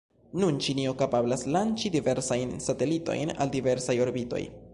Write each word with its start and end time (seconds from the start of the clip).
Nun 0.43 0.55
Ĉinio 0.67 0.93
kapablas 1.01 1.43
lanĉi 1.57 1.93
diversajn 1.97 2.57
satelitojn 2.69 3.37
al 3.37 3.53
diversaj 3.59 3.99
orbitoj. 4.09 4.43